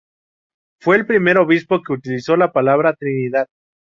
[0.81, 3.45] Fue el primer obispo que utilizó la palabra "Trinidad".